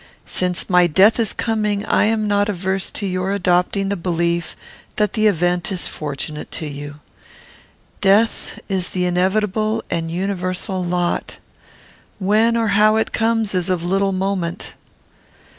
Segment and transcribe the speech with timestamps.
[0.25, 4.55] Since my death is coming, I am not averse to your adopting the belief
[4.95, 7.01] that the event is fortunate to you.
[8.01, 11.37] "Death is the inevitable and universal lot.
[12.17, 14.73] When or how it comes, is of little moment.